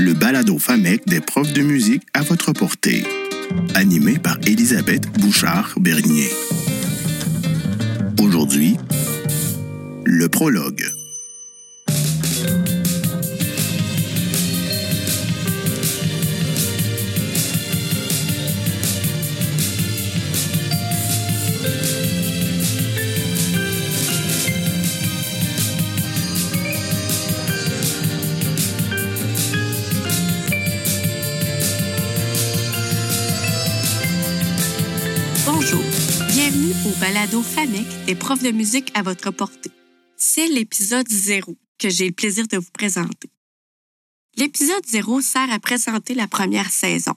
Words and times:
le 0.00 0.14
balado 0.14 0.58
FAMEC 0.58 1.06
des 1.06 1.20
profs 1.20 1.52
de 1.52 1.60
musique 1.60 2.02
à 2.14 2.22
votre 2.22 2.52
portée. 2.52 3.04
Animé 3.74 4.18
par 4.18 4.38
Elisabeth 4.46 5.06
Bouchard-Bernier. 5.18 6.30
Aujourd'hui, 8.18 8.76
le 10.04 10.28
prologue. 10.28 10.99
Bienvenue 36.50 36.74
au 36.86 37.00
balado 37.00 37.42
FAMEC 37.42 37.86
des 38.06 38.14
profs 38.14 38.42
de 38.42 38.50
musique 38.50 38.90
à 38.94 39.02
votre 39.02 39.30
portée. 39.30 39.70
C'est 40.16 40.48
l'épisode 40.48 41.08
0 41.08 41.56
que 41.78 41.88
j'ai 41.88 42.06
le 42.06 42.12
plaisir 42.12 42.46
de 42.48 42.56
vous 42.56 42.70
présenter. 42.72 43.30
L'épisode 44.36 44.84
0 44.86 45.20
sert 45.20 45.50
à 45.52 45.60
présenter 45.60 46.14
la 46.14 46.26
première 46.26 46.70
saison. 46.70 47.14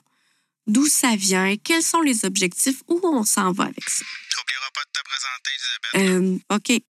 D'où 0.68 0.86
ça 0.86 1.16
vient, 1.16 1.56
quels 1.58 1.84
sont 1.84 2.02
les 2.02 2.26
objectifs, 2.26 2.84
où 2.88 3.00
on 3.04 3.24
s'en 3.24 3.52
va 3.52 3.66
avec 3.66 3.90
ça? 3.90 4.06
T'oublieras 4.36 4.70
pas 4.74 4.82
de 4.86 4.92
te 4.92 5.04
présenter, 5.10 5.52
Elisabeth. 5.96 6.42
Euh, 6.52 6.56
OK. 6.56 6.84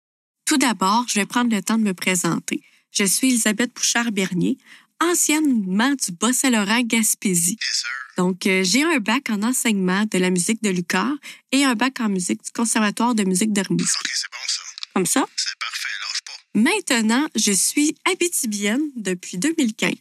Tout 0.47 0.57
d'abord, 0.57 1.05
je 1.09 1.15
vais 1.21 1.27
prendre 1.27 1.55
le 1.55 1.63
temps 1.63 1.79
de 1.79 1.85
me 1.85 1.95
présenter. 1.95 2.63
Je 2.91 3.05
suis 3.05 3.29
Elisabeth 3.29 3.75
Bouchard-Bernier, 3.75 4.57
anciennement 5.01 5.93
du 5.95 6.13
Bas-Saint-Laurent 6.13 6.83
Gaspésie. 6.83 7.57
Yes, 7.61 7.81
sir. 7.81 7.89
Donc, 8.17 8.47
euh, 8.47 8.63
j'ai 8.65 8.83
un 8.83 8.99
bac 8.99 9.31
en 9.31 9.43
enseignement 9.43 10.05
de 10.11 10.19
la 10.19 10.31
musique 10.31 10.63
de 10.63 10.71
Lucar 10.71 11.13
et 11.53 11.65
un 11.65 11.75
bac 11.75 12.01
en 12.01 12.09
musique 12.09 12.45
du 12.45 12.51
Conservatoire 12.51 13.15
de 13.15 13.25
musique 13.25 13.53
de 13.53 13.61
Rimouski. 13.61 13.99
OK, 13.99 14.11
c'est 14.13 14.31
bon, 14.31 14.39
ça. 14.47 14.63
Comme 14.95 15.07
ça, 15.07 15.27
C'est 15.37 15.59
parfait, 15.59 15.89
lâche 16.01 16.21
pas. 16.27 16.61
Maintenant, 16.61 17.27
je 17.35 17.53
suis 17.53 17.95
abitibienne 18.13 18.91
depuis 18.97 19.39
2015. 19.39 19.95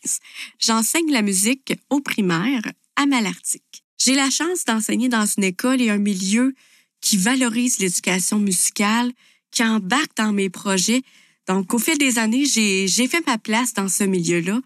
J'enseigne 0.60 1.12
la 1.12 1.22
musique 1.22 1.74
au 1.90 2.02
primaire 2.02 2.64
à 2.96 3.06
Malartic. 3.06 3.64
J'ai 3.98 4.16
la 4.16 4.30
chance 4.30 4.66
d'enseigner 4.66 5.10
dans 5.10 5.26
une 5.26 5.44
école 5.44 5.82
et 5.82 5.90
un 5.90 5.98
milieu 5.98 6.54
qui 7.02 7.18
valorise 7.18 7.80
l'éducation 7.80 8.40
musicale, 8.40 9.12
qui 9.52 9.64
embarque 9.64 10.16
dans 10.18 10.34
mes 10.34 10.50
projets. 10.50 11.04
Donc, 11.48 11.74
au 11.74 11.80
fil 11.80 11.98
des 11.98 12.20
années, 12.20 12.46
j'ai 12.46 13.08
fait 13.08 13.26
ma 13.26 13.38
place 13.38 13.74
dans 13.74 13.88
ce 13.90 14.04
milieu-là 14.04 14.60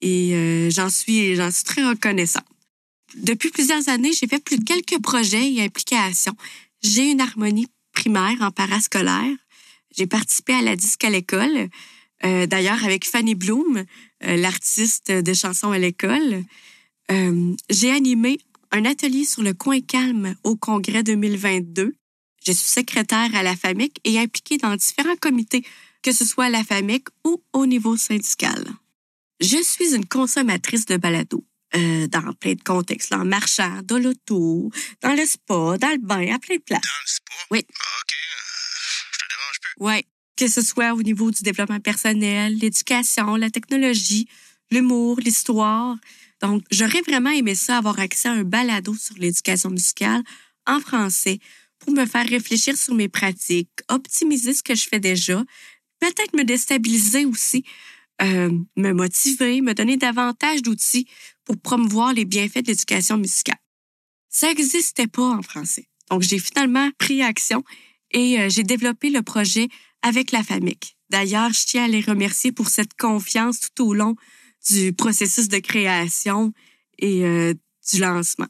et 0.00 0.34
euh, 0.34 0.70
j'en 0.70 0.90
suis, 0.90 1.34
j'en 1.36 1.50
suis 1.50 1.64
très 1.64 1.86
reconnaissante. 1.86 2.44
Depuis 3.16 3.50
plusieurs 3.50 3.88
années, 3.88 4.12
j'ai 4.12 4.26
fait 4.26 4.42
plus 4.42 4.58
de 4.58 4.64
quelques 4.64 5.00
projets 5.02 5.52
et 5.52 5.62
implications. 5.62 6.36
J'ai 6.82 7.10
une 7.10 7.20
harmonie 7.20 7.68
primaire 7.92 8.36
en 8.40 8.50
parascolaire. 8.50 9.36
J'ai 9.96 10.06
participé 10.06 10.52
à 10.52 10.62
la 10.62 10.76
disque 10.76 11.04
à 11.04 11.10
l'école, 11.10 11.68
euh, 12.24 12.46
d'ailleurs 12.46 12.84
avec 12.84 13.06
Fanny 13.06 13.34
Bloom, 13.34 13.84
euh, 14.24 14.36
l'artiste 14.36 15.10
de 15.10 15.34
chansons 15.34 15.70
à 15.70 15.78
l'école. 15.78 16.44
Euh, 17.10 17.54
j'ai 17.70 17.90
animé 17.90 18.38
un 18.72 18.84
atelier 18.84 19.24
sur 19.24 19.42
le 19.42 19.54
coin 19.54 19.80
calme 19.80 20.34
au 20.44 20.56
congrès 20.56 21.02
2022. 21.02 21.94
Je 22.44 22.52
suis 22.52 22.70
secrétaire 22.70 23.34
à 23.34 23.42
la 23.42 23.56
FAMIC 23.56 23.98
et 24.04 24.18
impliquée 24.18 24.58
dans 24.58 24.76
différents 24.76 25.16
comités, 25.16 25.64
que 26.02 26.12
ce 26.12 26.24
soit 26.24 26.44
à 26.44 26.50
la 26.50 26.64
FAMIC 26.64 27.06
ou 27.24 27.42
au 27.52 27.66
niveau 27.66 27.96
syndical. 27.96 28.64
Je 29.40 29.62
suis 29.62 29.94
une 29.94 30.06
consommatrice 30.06 30.86
de 30.86 30.96
balado. 30.96 31.44
euh, 31.74 32.06
dans 32.06 32.32
plein 32.34 32.54
de 32.54 32.62
contextes, 32.62 33.10
là, 33.10 33.18
en 33.18 33.24
marchant, 33.24 33.80
dans 33.84 33.98
l'auto, 33.98 34.70
dans 35.02 35.12
le 35.14 35.26
spa, 35.26 35.76
dans 35.78 35.90
le 35.90 35.98
bain, 35.98 36.32
à 36.34 36.38
plein 36.38 36.56
de 36.56 36.62
places. 36.62 36.80
Dans 36.80 37.02
le 37.02 37.06
spa? 37.06 37.32
Oui. 37.50 37.66
Ah, 37.68 38.00
OK. 38.00 38.14
je 39.12 39.18
te 39.18 39.24
dérange 39.28 39.60
plus? 39.60 39.84
Ouais. 39.84 40.04
Que 40.36 40.48
ce 40.48 40.62
soit 40.62 40.94
au 40.94 41.02
niveau 41.02 41.30
du 41.30 41.42
développement 41.42 41.80
personnel, 41.80 42.56
l'éducation, 42.56 43.36
la 43.36 43.50
technologie, 43.50 44.28
l'humour, 44.70 45.18
l'histoire. 45.20 45.96
Donc, 46.40 46.62
j'aurais 46.70 47.02
vraiment 47.02 47.30
aimé 47.30 47.54
ça, 47.54 47.78
avoir 47.78 47.98
accès 47.98 48.28
à 48.28 48.32
un 48.32 48.44
balado 48.44 48.94
sur 48.94 49.16
l'éducation 49.16 49.70
musicale 49.70 50.22
en 50.66 50.80
français 50.80 51.40
pour 51.80 51.92
me 51.92 52.06
faire 52.06 52.26
réfléchir 52.28 52.76
sur 52.76 52.94
mes 52.94 53.08
pratiques, 53.08 53.70
optimiser 53.88 54.54
ce 54.54 54.62
que 54.62 54.74
je 54.74 54.86
fais 54.88 55.00
déjà, 55.00 55.42
peut-être 56.00 56.34
me 56.34 56.44
déstabiliser 56.44 57.24
aussi, 57.24 57.64
euh, 58.22 58.50
me 58.76 58.92
motiver, 58.92 59.60
me 59.60 59.74
donner 59.74 59.96
davantage 59.96 60.62
d'outils 60.62 61.06
pour 61.44 61.56
promouvoir 61.58 62.12
les 62.12 62.24
bienfaits 62.24 62.62
de 62.62 62.68
l'éducation 62.68 63.18
musicale. 63.18 63.58
Ça 64.28 64.48
n'existait 64.48 65.06
pas 65.06 65.30
en 65.30 65.42
français. 65.42 65.88
Donc, 66.10 66.22
j'ai 66.22 66.38
finalement 66.38 66.90
pris 66.98 67.22
action 67.22 67.62
et 68.10 68.38
euh, 68.40 68.48
j'ai 68.48 68.62
développé 68.62 69.10
le 69.10 69.22
projet 69.22 69.68
avec 70.02 70.32
la 70.32 70.42
FAMIC. 70.42 70.96
D'ailleurs, 71.10 71.52
je 71.52 71.64
tiens 71.66 71.84
à 71.84 71.88
les 71.88 72.00
remercier 72.00 72.52
pour 72.52 72.68
cette 72.68 72.94
confiance 72.94 73.60
tout 73.60 73.84
au 73.84 73.94
long 73.94 74.16
du 74.70 74.92
processus 74.92 75.48
de 75.48 75.58
création 75.58 76.52
et 76.98 77.24
euh, 77.24 77.54
du 77.92 78.00
lancement. 78.00 78.48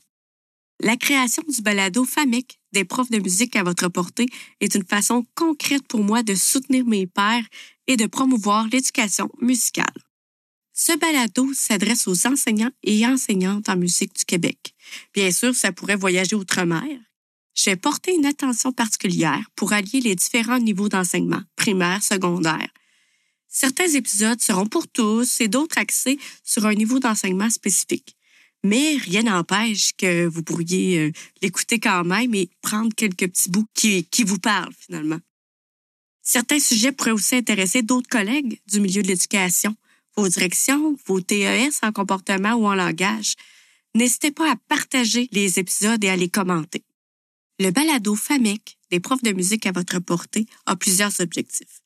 La 0.81 0.97
création 0.97 1.43
du 1.49 1.63
balado 1.63 2.05
FAMIC 2.05 2.61
des 2.73 2.85
profs 2.85 3.11
de 3.11 3.19
musique 3.19 3.57
à 3.57 3.63
votre 3.63 3.89
portée 3.89 4.27
est 4.61 4.75
une 4.75 4.85
façon 4.85 5.25
concrète 5.35 5.87
pour 5.89 6.03
moi 6.03 6.23
de 6.23 6.35
soutenir 6.35 6.85
mes 6.85 7.07
pairs 7.07 7.45
et 7.87 7.97
de 7.97 8.07
promouvoir 8.07 8.67
l'éducation 8.69 9.31
musicale. 9.41 9.87
Ce 10.73 10.97
balado 10.99 11.49
s'adresse 11.55 12.07
aux 12.07 12.27
enseignants 12.27 12.71
et 12.83 13.07
enseignantes 13.07 13.69
en 13.69 13.77
musique 13.77 14.15
du 14.15 14.25
Québec. 14.25 14.75
Bien 15.15 15.31
sûr, 15.31 15.55
ça 15.55 15.73
pourrait 15.73 15.97
voyager 15.97 16.37
outre-mer. 16.37 16.99
J'ai 17.55 17.77
porté 17.77 18.15
une 18.15 18.27
attention 18.27 18.73
particulière 18.73 19.49
pour 19.57 19.73
allier 19.73 20.01
les 20.01 20.15
différents 20.15 20.59
niveaux 20.59 20.91
d'enseignement, 20.91 21.41
primaire, 21.57 22.03
secondaire. 22.03 22.69
Certains 23.49 23.89
épisodes 23.89 24.43
seront 24.43 24.67
pour 24.67 24.87
tous 24.87 25.41
et 25.41 25.49
d'autres 25.49 25.79
axés 25.79 26.19
sur 26.45 26.67
un 26.67 26.75
niveau 26.75 26.99
d'enseignement 26.99 27.49
spécifique. 27.49 28.15
Mais 28.63 28.97
rien 28.99 29.23
n'empêche 29.23 29.93
que 29.97 30.27
vous 30.27 30.43
pourriez 30.43 30.99
euh, 30.99 31.13
l'écouter 31.41 31.81
quand 31.81 32.05
même 32.05 32.35
et 32.35 32.51
prendre 32.61 32.95
quelques 32.95 33.29
petits 33.29 33.49
bouts 33.49 33.69
qui, 33.73 34.05
qui 34.05 34.25
vous 34.25 34.39
parlent 34.39 34.75
finalement. 34.79 35.21
Certains 36.29 36.59
sujets 36.59 36.91
pourraient 36.91 37.13
aussi 37.13 37.37
intéresser 37.37 37.83
d'autres 37.83 38.09
collègues 38.09 38.61
du 38.67 38.81
milieu 38.81 39.01
de 39.01 39.07
l'éducation, 39.07 39.77
vos 40.17 40.29
directions, 40.29 40.99
vos 41.07 41.21
TES 41.21 41.71
en 41.83 41.93
comportement 41.93 42.55
ou 42.55 42.67
en 42.67 42.75
langage. 42.75 43.37
N'hésitez 43.95 44.33
pas 44.33 44.51
à 44.51 44.57
partager 44.69 45.29
les 45.31 45.61
épisodes 45.61 46.03
et 46.03 46.09
à 46.09 46.17
les 46.17 46.29
commenter. 46.29 46.83
Le 47.61 47.71
balado 47.71 48.17
FAMEC 48.17 48.77
des 48.91 48.99
profs 48.99 49.23
de 49.23 49.31
musique 49.31 49.67
à 49.67 49.73
votre 49.73 50.01
portée 50.01 50.47
a 50.67 50.75
plusieurs 50.75 51.21
objectifs. 51.21 51.81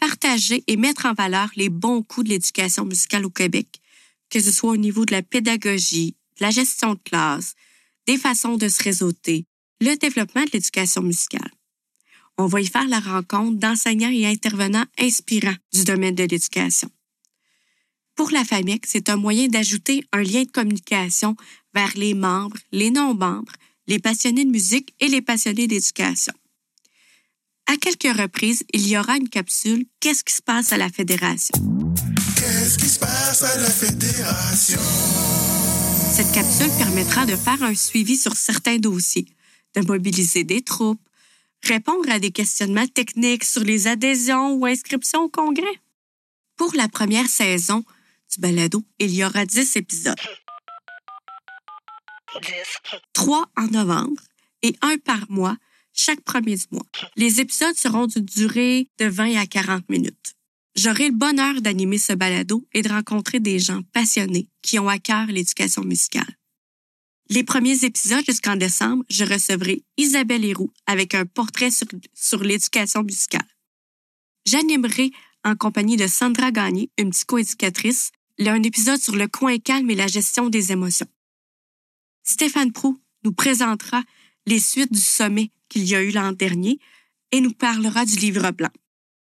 Partager 0.00 0.64
et 0.66 0.76
mettre 0.76 1.06
en 1.06 1.14
valeur 1.14 1.50
les 1.54 1.68
bons 1.68 2.02
coups 2.02 2.26
de 2.26 2.32
l'éducation 2.32 2.84
musicale 2.84 3.24
au 3.24 3.30
Québec, 3.30 3.80
que 4.30 4.40
ce 4.40 4.50
soit 4.50 4.70
au 4.70 4.76
niveau 4.76 5.04
de 5.04 5.12
la 5.12 5.22
pédagogie, 5.22 6.16
de 6.40 6.44
la 6.44 6.50
gestion 6.50 6.94
de 6.94 7.00
classe, 7.04 7.54
des 8.08 8.18
façons 8.18 8.56
de 8.56 8.68
se 8.68 8.82
réseauter, 8.82 9.46
le 9.80 9.94
développement 9.94 10.42
de 10.42 10.50
l'éducation 10.54 11.02
musicale. 11.02 11.55
On 12.38 12.46
va 12.46 12.60
y 12.60 12.66
faire 12.66 12.86
la 12.86 13.00
rencontre 13.00 13.58
d'enseignants 13.58 14.10
et 14.10 14.26
intervenants 14.26 14.84
inspirants 14.98 15.56
du 15.72 15.84
domaine 15.84 16.14
de 16.14 16.24
l'éducation. 16.24 16.90
Pour 18.14 18.30
la 18.30 18.44
FAMEC, 18.44 18.84
c'est 18.86 19.08
un 19.08 19.16
moyen 19.16 19.48
d'ajouter 19.48 20.04
un 20.12 20.22
lien 20.22 20.42
de 20.42 20.50
communication 20.50 21.36
vers 21.74 21.92
les 21.96 22.14
membres, 22.14 22.56
les 22.72 22.90
non-membres, 22.90 23.52
les 23.86 23.98
passionnés 23.98 24.44
de 24.44 24.50
musique 24.50 24.94
et 25.00 25.08
les 25.08 25.22
passionnés 25.22 25.66
d'éducation. 25.66 26.32
À 27.66 27.76
quelques 27.76 28.16
reprises, 28.16 28.64
il 28.72 28.86
y 28.86 28.96
aura 28.96 29.16
une 29.16 29.28
capsule 29.28 29.86
Qu'est-ce 30.00 30.24
qui 30.24 30.34
se 30.34 30.42
passe 30.42 30.72
à 30.72 30.76
la 30.76 30.88
fédération? 30.88 31.54
Qu'est-ce 32.36 32.78
qui 32.78 32.88
se 32.88 32.98
passe 32.98 33.42
à 33.42 33.60
la 33.60 33.70
fédération? 33.70 34.80
Cette 36.14 36.32
capsule 36.32 36.70
permettra 36.78 37.26
de 37.26 37.34
faire 37.36 37.62
un 37.62 37.74
suivi 37.74 38.16
sur 38.16 38.36
certains 38.36 38.78
dossiers, 38.78 39.26
de 39.74 39.82
mobiliser 39.82 40.44
des 40.44 40.62
troupes, 40.62 41.05
répondre 41.66 42.10
à 42.10 42.18
des 42.18 42.30
questionnements 42.30 42.86
techniques 42.86 43.44
sur 43.44 43.62
les 43.62 43.86
adhésions 43.86 44.54
ou 44.54 44.66
inscriptions 44.66 45.22
au 45.22 45.28
congrès. 45.28 45.80
Pour 46.56 46.74
la 46.74 46.88
première 46.88 47.28
saison 47.28 47.84
du 48.32 48.40
balado, 48.40 48.82
il 48.98 49.14
y 49.14 49.24
aura 49.24 49.44
10 49.44 49.76
épisodes. 49.76 50.14
Trois 53.12 53.48
en 53.56 53.66
novembre 53.68 54.22
et 54.62 54.74
un 54.82 54.96
par 54.98 55.30
mois 55.30 55.56
chaque 55.92 56.20
premier 56.20 56.56
du 56.56 56.64
mois. 56.70 56.86
Les 57.16 57.40
épisodes 57.40 57.76
seront 57.76 58.06
d'une 58.06 58.24
durée 58.24 58.88
de 58.98 59.06
20 59.06 59.36
à 59.36 59.46
40 59.46 59.88
minutes. 59.88 60.34
J'aurai 60.74 61.08
le 61.08 61.14
bonheur 61.14 61.62
d'animer 61.62 61.96
ce 61.96 62.12
balado 62.12 62.66
et 62.74 62.82
de 62.82 62.90
rencontrer 62.90 63.40
des 63.40 63.58
gens 63.58 63.80
passionnés 63.92 64.48
qui 64.60 64.78
ont 64.78 64.88
à 64.88 64.98
cœur 64.98 65.26
l'éducation 65.26 65.82
musicale. 65.82 66.36
Les 67.28 67.42
premiers 67.42 67.84
épisodes 67.84 68.24
jusqu'en 68.24 68.56
décembre, 68.56 69.04
je 69.10 69.24
recevrai 69.24 69.82
Isabelle 69.96 70.44
Héroux 70.44 70.72
avec 70.86 71.14
un 71.14 71.26
portrait 71.26 71.72
sur, 71.72 71.86
sur 72.14 72.42
l'éducation 72.42 73.02
musicale. 73.02 73.46
J'animerai 74.46 75.10
en 75.44 75.56
compagnie 75.56 75.96
de 75.96 76.06
Sandra 76.06 76.52
Gagné, 76.52 76.90
une 76.98 77.10
psychoéducatrice, 77.10 78.12
un 78.38 78.62
épisode 78.62 79.00
sur 79.00 79.16
le 79.16 79.26
coin 79.26 79.58
calme 79.58 79.90
et 79.90 79.96
la 79.96 80.06
gestion 80.06 80.48
des 80.48 80.70
émotions. 80.70 81.08
Stéphane 82.22 82.72
Prou 82.72 83.00
nous 83.24 83.32
présentera 83.32 84.02
les 84.46 84.60
suites 84.60 84.92
du 84.92 85.00
sommet 85.00 85.50
qu'il 85.68 85.84
y 85.84 85.96
a 85.96 86.02
eu 86.02 86.10
l'an 86.10 86.32
dernier 86.32 86.78
et 87.32 87.40
nous 87.40 87.52
parlera 87.52 88.04
du 88.04 88.16
livre 88.16 88.50
blanc. 88.52 88.70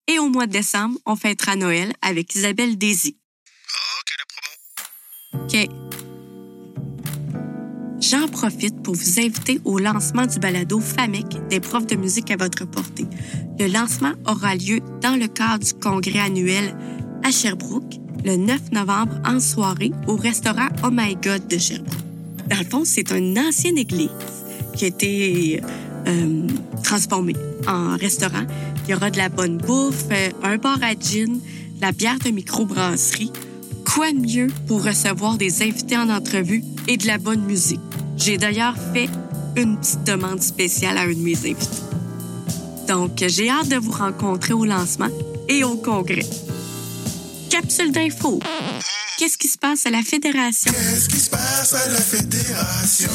Et 0.08 0.18
au 0.18 0.30
mois 0.30 0.48
de 0.48 0.52
décembre, 0.52 1.00
on 1.06 1.16
fêtera 1.16 1.56
Noël 1.56 1.94
avec 2.02 2.34
Isabelle 2.34 2.78
Daisy. 2.78 3.18
OK, 4.00 4.12
la 4.18 5.38
promo. 5.38 5.46
OK. 5.46 5.91
J'en 8.02 8.28
profite 8.28 8.82
pour 8.82 8.96
vous 8.96 9.20
inviter 9.20 9.62
au 9.64 9.78
lancement 9.78 10.26
du 10.26 10.40
balado 10.40 10.80
FAMEC 10.80 11.38
des 11.50 11.60
profs 11.60 11.86
de 11.86 11.96
musique 11.96 12.32
à 12.32 12.36
votre 12.36 12.66
portée. 12.66 13.06
Le 13.60 13.68
lancement 13.68 14.14
aura 14.28 14.56
lieu 14.56 14.80
dans 15.02 15.20
le 15.20 15.28
cadre 15.28 15.64
du 15.64 15.74
congrès 15.76 16.20
annuel 16.20 16.76
à 17.24 17.30
Sherbrooke 17.30 18.00
le 18.26 18.38
9 18.38 18.72
novembre 18.72 19.22
en 19.24 19.40
soirée 19.40 19.92
au 20.08 20.16
restaurant 20.16 20.70
Oh 20.84 20.90
My 20.92 21.16
God 21.16 21.48
de 21.48 21.60
Sherbrooke. 21.60 21.94
Dans 22.50 22.58
le 22.58 22.66
fond, 22.66 22.82
c'est 22.86 23.12
une 23.12 23.38
ancienne 23.38 23.78
église 23.78 24.10
qui 24.76 24.86
a 24.86 24.88
été 24.88 25.62
euh, 26.08 26.48
transformée 26.84 27.36
en 27.68 27.98
restaurant. 27.98 28.46
Il 28.86 28.92
y 28.92 28.94
aura 28.96 29.12
de 29.12 29.18
la 29.18 29.30
bonne 29.30 29.58
bouffe, 29.58 30.06
euh, 30.12 30.30
un 30.42 30.58
bar 30.58 30.80
à 30.82 30.94
gin, 31.00 31.34
de 31.36 31.82
la 31.82 31.92
bière 31.92 32.18
de 32.20 32.32
microbrasserie. 32.32 33.32
Quoi 33.86 34.12
de 34.12 34.20
mieux 34.20 34.48
pour 34.68 34.84
recevoir 34.84 35.38
des 35.38 35.62
invités 35.62 35.98
en 35.98 36.10
entrevue 36.10 36.64
et 36.88 36.98
de 36.98 37.06
la 37.06 37.20
bonne 37.20 37.44
musique? 37.44 37.80
J'ai 38.24 38.38
d'ailleurs 38.38 38.76
fait 38.94 39.10
une 39.56 39.80
petite 39.80 40.04
demande 40.04 40.44
spéciale 40.44 40.98
à 40.98 41.02
un 41.02 41.14
de 41.14 41.16
mes 41.16 41.36
invités. 41.38 41.66
Donc, 42.88 43.12
j'ai 43.18 43.50
hâte 43.50 43.70
de 43.70 43.78
vous 43.78 43.92
rencontrer 43.92 44.54
au 44.54 44.64
lancement 44.64 45.10
et 45.50 45.64
au 45.64 45.76
congrès. 45.76 46.28
Capsule 47.50 47.92
d'info. 47.92 48.40
Qu'est-ce 49.18 49.40
qui 49.40 49.48
se 49.48 49.58
passe 49.58 49.88
à 49.88 49.90
la 49.90 50.04
Fédération? 50.04 50.72
Qu'est-ce 50.72 51.10
qui 51.10 51.18
se 51.18 51.32
passe 51.32 51.74
à 51.74 51.90
la 51.90 52.00
fédération? 52.00 53.10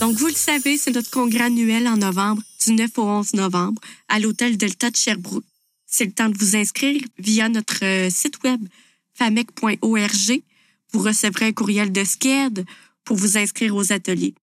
Donc, 0.00 0.16
vous 0.16 0.28
le 0.28 0.32
savez, 0.32 0.78
c'est 0.78 0.92
notre 0.92 1.10
congrès 1.10 1.44
annuel 1.44 1.86
en 1.86 1.98
novembre, 1.98 2.42
du 2.66 2.72
9 2.72 2.90
au 2.96 3.02
11 3.02 3.34
novembre, 3.34 3.80
à 4.08 4.18
l'hôtel 4.18 4.56
Delta 4.56 4.90
de 4.90 4.96
Sherbrooke. 4.96 5.44
C'est 5.86 6.06
le 6.06 6.12
temps 6.12 6.30
de 6.30 6.38
vous 6.38 6.56
inscrire 6.56 7.02
via 7.18 7.50
notre 7.50 7.84
euh, 7.84 8.08
site 8.08 8.42
web 8.42 8.60
famec.org. 9.12 10.42
Vous 10.92 11.00
recevrez 11.00 11.46
un 11.46 11.52
courriel 11.52 11.92
de 11.92 12.04
SCED 12.04 12.64
pour 13.04 13.16
vous 13.16 13.38
inscrire 13.38 13.74
aux 13.74 13.92
ateliers. 13.92 14.34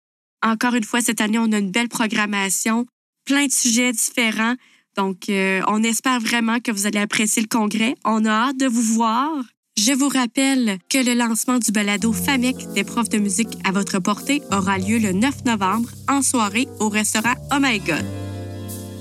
Encore 0.42 0.74
une 0.74 0.84
fois, 0.84 1.00
cette 1.00 1.20
année, 1.20 1.38
on 1.38 1.52
a 1.52 1.58
une 1.58 1.70
belle 1.70 1.88
programmation, 1.88 2.86
plein 3.24 3.46
de 3.46 3.52
sujets 3.52 3.92
différents. 3.92 4.54
Donc, 4.96 5.28
euh, 5.28 5.60
on 5.68 5.82
espère 5.82 6.20
vraiment 6.20 6.60
que 6.60 6.72
vous 6.72 6.86
allez 6.86 6.98
apprécier 6.98 7.42
le 7.42 7.48
congrès. 7.48 7.94
On 8.04 8.24
a 8.24 8.30
hâte 8.30 8.56
de 8.56 8.66
vous 8.66 8.82
voir. 8.82 9.44
Je 9.78 9.92
vous 9.92 10.08
rappelle 10.08 10.78
que 10.88 10.98
le 10.98 11.14
lancement 11.14 11.58
du 11.58 11.70
balado 11.70 12.12
FAMEC 12.12 12.72
des 12.74 12.82
profs 12.82 13.10
de 13.10 13.18
musique 13.18 13.56
à 13.64 13.70
votre 13.70 14.00
portée 14.00 14.42
aura 14.50 14.76
lieu 14.76 14.98
le 14.98 15.12
9 15.12 15.44
novembre 15.44 15.88
en 16.08 16.20
soirée 16.20 16.66
au 16.80 16.88
restaurant 16.88 17.34
Oh 17.52 17.58
My 17.60 17.78
God. 17.78 18.04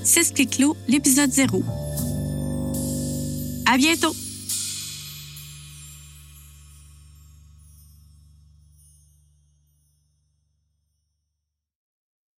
C'est 0.04 0.22
ce 0.22 0.32
qui 0.32 0.46
clôt 0.46 0.76
l'épisode 0.86 1.32
0. 1.32 1.64
À 3.66 3.76
bientôt! 3.76 4.14